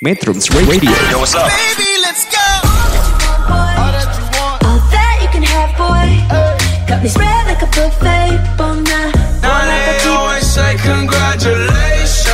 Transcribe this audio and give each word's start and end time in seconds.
Metrums 0.00 0.48
Radio 0.66 0.88
Yo, 1.12 1.18
what's 1.20 1.34
up? 1.34 1.44
Baby, 1.52 2.00
let's 2.00 2.24
go. 2.24 2.40
All 3.52 3.92
that 3.92 5.20
you 5.20 5.28
can 5.28 5.44
have, 5.44 5.76
boy. 5.76 6.08
Got 6.88 7.02
me 7.04 7.08
spread 7.12 7.44
like 7.44 7.60
a 7.60 7.68
buffet. 7.68 8.40
Bon 8.56 8.80
night. 8.80 9.12
Now 9.44 9.60
they 9.68 10.00
always 10.08 10.48
say 10.48 10.80
congratulations. 10.80 12.32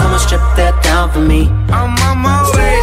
Come 0.00 0.12
and 0.16 0.22
strip 0.24 0.40
that 0.56 0.72
down 0.80 1.12
for 1.12 1.20
me. 1.20 1.52
I'm 1.68 1.92
on 2.00 2.24
my 2.24 2.40
way. 2.56 2.80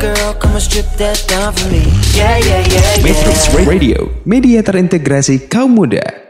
Girl, 0.00 0.32
come 0.40 0.56
and 0.56 0.62
strip 0.64 0.88
that 0.96 1.20
down 1.28 1.52
for 1.52 1.68
me. 1.68 1.84
Yeah, 2.16 2.40
yeah, 2.40 2.64
yeah, 2.72 3.04
Metrums 3.04 3.52
yeah. 3.52 3.68
Radio 3.68 4.08
Media 4.24 4.64
terintegrasi 4.64 5.44
kaum 5.52 5.76
muda 5.76 6.23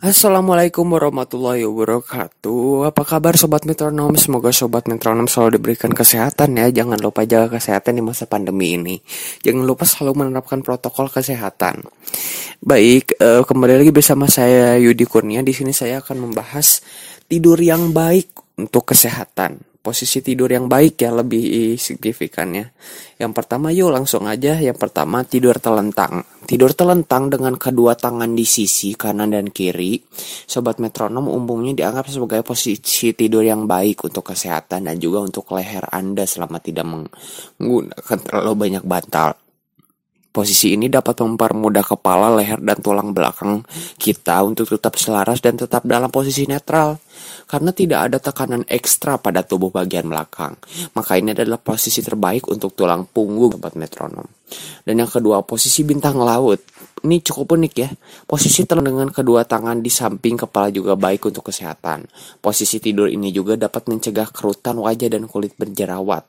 Assalamualaikum 0.00 0.96
warahmatullahi 0.96 1.68
wabarakatuh. 1.68 2.88
Apa 2.88 3.04
kabar 3.04 3.36
Sobat 3.36 3.68
Metronom? 3.68 4.16
Semoga 4.16 4.48
Sobat 4.48 4.88
Metronom 4.88 5.28
selalu 5.28 5.60
diberikan 5.60 5.92
kesehatan 5.92 6.56
ya. 6.56 6.72
Jangan 6.72 6.96
lupa 7.04 7.28
jaga 7.28 7.60
kesehatan 7.60 8.00
di 8.00 8.02
masa 8.08 8.24
pandemi 8.24 8.80
ini. 8.80 8.96
Jangan 9.44 9.60
lupa 9.60 9.84
selalu 9.84 10.24
menerapkan 10.24 10.64
protokol 10.64 11.12
kesehatan. 11.12 11.84
Baik, 12.64 13.12
eh, 13.20 13.44
kembali 13.44 13.84
lagi 13.84 13.92
bersama 13.92 14.24
saya 14.24 14.80
Yudi 14.80 15.04
Kurnia. 15.04 15.44
Di 15.44 15.52
sini 15.52 15.76
saya 15.76 16.00
akan 16.00 16.32
membahas 16.32 16.80
tidur 17.28 17.60
yang 17.60 17.92
baik 17.92 18.56
untuk 18.56 18.88
kesehatan 18.96 19.69
Posisi 19.80 20.20
tidur 20.20 20.52
yang 20.52 20.68
baik 20.68 21.00
ya 21.00 21.08
lebih 21.08 21.72
signifikan 21.80 22.52
ya 22.52 22.68
Yang 23.16 23.32
pertama 23.32 23.72
yuk 23.72 23.88
langsung 23.88 24.28
aja. 24.28 24.60
Yang 24.60 24.76
pertama 24.76 25.24
tidur 25.24 25.56
telentang. 25.56 26.20
Tidur 26.44 26.76
telentang 26.76 27.32
dengan 27.32 27.56
kedua 27.56 27.96
tangan 27.96 28.36
di 28.36 28.44
sisi 28.44 28.92
kanan 28.92 29.32
dan 29.32 29.48
kiri. 29.48 29.96
Sobat 30.44 30.78
metronom 30.84 31.32
umumnya 31.32 31.72
dianggap 31.72 32.12
sebagai 32.12 32.44
posisi 32.44 33.16
tidur 33.16 33.40
yang 33.40 33.64
baik 33.64 34.04
untuk 34.04 34.32
kesehatan 34.32 34.84
Dan 34.84 35.00
juga 35.00 35.24
untuk 35.24 35.48
leher 35.56 35.88
Anda 35.88 36.28
selama 36.28 36.60
tidak 36.60 36.84
menggunakan 36.84 38.18
terlalu 38.20 38.52
banyak 38.56 38.84
bantal 38.84 39.49
Posisi 40.30 40.78
ini 40.78 40.86
dapat 40.86 41.26
mempermudah 41.26 41.82
kepala, 41.82 42.30
leher, 42.38 42.62
dan 42.62 42.78
tulang 42.78 43.10
belakang 43.10 43.66
kita 43.98 44.38
untuk 44.46 44.70
tetap 44.70 44.94
selaras 44.94 45.42
dan 45.42 45.58
tetap 45.58 45.82
dalam 45.82 46.06
posisi 46.06 46.46
netral. 46.46 47.02
Karena 47.50 47.74
tidak 47.74 48.00
ada 48.06 48.22
tekanan 48.22 48.62
ekstra 48.70 49.18
pada 49.18 49.42
tubuh 49.42 49.74
bagian 49.74 50.06
belakang. 50.06 50.54
Maka 50.94 51.18
ini 51.18 51.34
adalah 51.34 51.58
posisi 51.58 51.98
terbaik 51.98 52.46
untuk 52.46 52.78
tulang 52.78 53.10
punggung 53.10 53.58
sobat 53.58 53.74
metronom. 53.74 54.30
Dan 54.86 55.02
yang 55.02 55.10
kedua, 55.10 55.42
posisi 55.42 55.82
bintang 55.82 56.22
laut. 56.22 56.62
Ini 57.00 57.26
cukup 57.26 57.58
unik 57.58 57.74
ya. 57.74 57.90
Posisi 58.28 58.62
telan 58.68 58.86
dengan 58.86 59.08
kedua 59.10 59.42
tangan 59.42 59.82
di 59.82 59.90
samping 59.90 60.36
kepala 60.36 60.70
juga 60.70 60.94
baik 60.94 61.32
untuk 61.32 61.50
kesehatan. 61.50 62.06
Posisi 62.38 62.78
tidur 62.78 63.10
ini 63.10 63.34
juga 63.34 63.58
dapat 63.58 63.88
mencegah 63.90 64.30
kerutan 64.30 64.78
wajah 64.78 65.10
dan 65.10 65.26
kulit 65.26 65.56
berjerawat. 65.58 66.22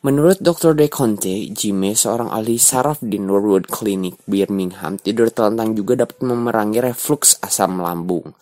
Menurut 0.00 0.40
Dr. 0.40 0.72
De 0.72 0.88
Conte, 0.88 1.52
Jime, 1.52 1.92
seorang 1.92 2.32
ahli 2.32 2.56
saraf 2.56 3.04
di 3.04 3.20
Norwood 3.20 3.68
Clinic, 3.68 4.16
Birmingham, 4.24 4.96
tidur 4.96 5.28
telentang 5.28 5.76
juga 5.76 6.08
dapat 6.08 6.24
memerangi 6.24 6.80
reflux 6.80 7.36
asam 7.44 7.84
lambung. 7.84 8.32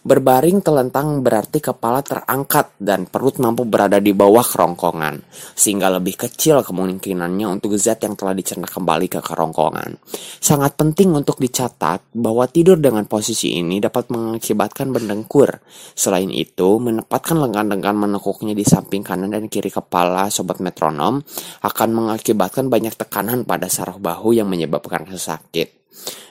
Berbaring 0.00 0.64
telentang 0.64 1.20
berarti 1.20 1.60
kepala 1.60 2.00
terangkat 2.00 2.72
dan 2.80 3.04
perut 3.04 3.36
mampu 3.36 3.68
berada 3.68 4.00
di 4.00 4.16
bawah 4.16 4.40
kerongkongan, 4.40 5.20
sehingga 5.52 5.92
lebih 5.92 6.16
kecil 6.16 6.64
kemungkinannya 6.64 7.44
untuk 7.44 7.76
zat 7.76 8.08
yang 8.08 8.16
telah 8.16 8.32
dicerna 8.32 8.64
kembali 8.64 9.12
ke 9.12 9.20
kerongkongan. 9.20 10.00
Sangat 10.40 10.80
penting 10.80 11.12
untuk 11.12 11.36
dicatat 11.36 12.08
bahwa 12.16 12.48
tidur 12.48 12.80
dengan 12.80 13.04
posisi 13.04 13.60
ini 13.60 13.84
dapat 13.84 14.08
mengakibatkan 14.08 14.88
berdengkur. 14.88 15.60
Selain 15.92 16.32
itu, 16.32 16.80
menempatkan 16.80 17.36
lengan-lengan 17.36 17.94
menekuknya 17.94 18.56
di 18.56 18.64
samping 18.64 19.04
kanan 19.04 19.36
dan 19.36 19.52
kiri 19.52 19.68
kepala 19.68 20.32
sobat 20.32 20.61
metronom 20.62 21.20
akan 21.66 21.88
mengakibatkan 21.90 22.70
banyak 22.70 22.94
tekanan 22.94 23.42
pada 23.42 23.66
saraf 23.66 23.98
bahu 23.98 24.32
yang 24.38 24.46
menyebabkan 24.46 25.04
sakit. 25.04 25.82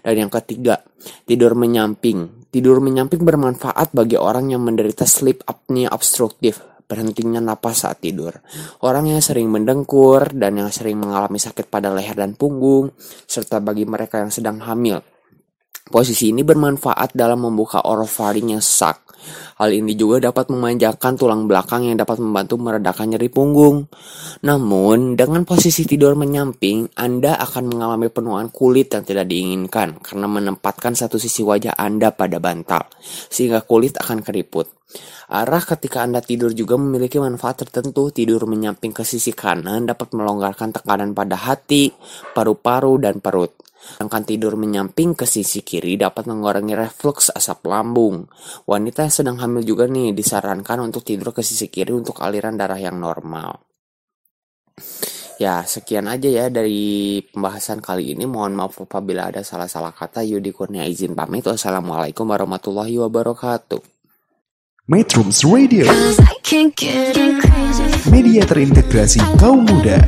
Dan 0.02 0.16
yang 0.28 0.32
ketiga, 0.34 0.82
tidur 1.28 1.54
menyamping. 1.54 2.48
Tidur 2.52 2.84
menyamping 2.84 3.24
bermanfaat 3.24 3.96
bagi 3.96 4.20
orang 4.20 4.52
yang 4.52 4.66
menderita 4.66 5.08
sleep 5.08 5.46
apnea 5.48 5.88
obstruktif, 5.94 6.60
berhentinya 6.84 7.40
napas 7.40 7.88
saat 7.88 8.04
tidur. 8.04 8.36
Orang 8.84 9.08
yang 9.08 9.24
sering 9.24 9.48
mendengkur 9.48 10.36
dan 10.36 10.60
yang 10.60 10.68
sering 10.68 11.00
mengalami 11.00 11.40
sakit 11.40 11.72
pada 11.72 11.88
leher 11.94 12.18
dan 12.18 12.36
punggung, 12.36 12.92
serta 13.24 13.64
bagi 13.64 13.88
mereka 13.88 14.20
yang 14.20 14.34
sedang 14.34 14.60
hamil. 14.60 15.00
Posisi 15.88 16.36
ini 16.36 16.44
bermanfaat 16.44 17.16
dalam 17.16 17.48
membuka 17.48 17.88
orofaring 17.88 18.56
yang 18.56 18.64
sesak. 18.64 19.11
Hal 19.62 19.70
ini 19.72 19.94
juga 19.94 20.32
dapat 20.32 20.50
memanjakan 20.50 21.14
tulang 21.20 21.46
belakang 21.46 21.86
yang 21.86 21.98
dapat 21.98 22.18
membantu 22.18 22.58
meredakan 22.58 23.14
nyeri 23.14 23.30
punggung. 23.30 23.86
Namun, 24.42 25.14
dengan 25.14 25.46
posisi 25.46 25.86
tidur 25.86 26.18
menyamping, 26.18 26.98
Anda 26.98 27.38
akan 27.38 27.70
mengalami 27.70 28.10
penuaan 28.10 28.50
kulit 28.50 28.94
yang 28.94 29.06
tidak 29.06 29.30
diinginkan 29.30 30.02
karena 30.02 30.26
menempatkan 30.26 30.98
satu 30.98 31.22
sisi 31.22 31.46
wajah 31.46 31.78
Anda 31.78 32.10
pada 32.12 32.42
bantal, 32.42 32.90
sehingga 33.30 33.62
kulit 33.62 34.02
akan 34.02 34.26
keriput. 34.26 34.82
Arah 35.32 35.64
ketika 35.64 36.04
Anda 36.04 36.20
tidur 36.20 36.52
juga 36.52 36.76
memiliki 36.76 37.16
manfaat 37.16 37.64
tertentu. 37.64 38.12
Tidur 38.12 38.44
menyamping 38.44 38.92
ke 38.92 39.08
sisi 39.08 39.32
kanan 39.32 39.88
dapat 39.88 40.12
melonggarkan 40.12 40.76
tekanan 40.76 41.16
pada 41.16 41.40
hati, 41.40 41.88
paru-paru, 42.36 43.00
dan 43.00 43.24
perut. 43.24 43.61
Sedangkan 43.82 44.24
tidur 44.24 44.54
menyamping 44.54 45.18
ke 45.18 45.26
sisi 45.26 45.66
kiri 45.66 45.98
dapat 45.98 46.30
mengurangi 46.30 46.78
reflux 46.78 47.34
asap 47.34 47.66
lambung. 47.66 48.30
Wanita 48.70 49.10
yang 49.10 49.14
sedang 49.14 49.38
hamil 49.42 49.66
juga 49.66 49.90
nih 49.90 50.14
disarankan 50.14 50.86
untuk 50.86 51.02
tidur 51.02 51.34
ke 51.34 51.42
sisi 51.42 51.68
kiri 51.74 51.92
untuk 51.92 52.22
aliran 52.22 52.56
darah 52.56 52.78
yang 52.78 53.02
normal. 53.02 53.66
Ya, 55.42 55.66
sekian 55.66 56.06
aja 56.06 56.30
ya 56.30 56.46
dari 56.54 57.18
pembahasan 57.34 57.82
kali 57.82 58.14
ini. 58.14 58.30
Mohon 58.30 58.62
maaf 58.62 58.78
apabila 58.78 59.34
ada 59.34 59.42
salah-salah 59.42 59.90
kata. 59.90 60.22
Yudi 60.22 60.54
Kurnia 60.54 60.86
izin 60.86 61.18
pamit. 61.18 61.50
Wassalamualaikum 61.50 62.30
warahmatullahi 62.30 63.02
wabarakatuh. 63.02 63.82
Metrums 64.92 65.46
Radio 65.46 65.86
Cause 65.86 66.20
I 66.20 66.36
can't 66.44 66.76
get 66.76 67.16
crazy. 67.16 67.86
Media 68.12 68.44
terintegrasi 68.44 69.24
kaum 69.40 69.64
muda 69.64 70.02